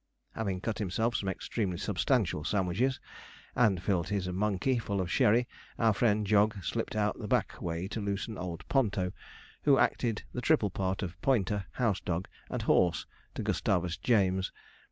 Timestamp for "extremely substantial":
1.29-2.43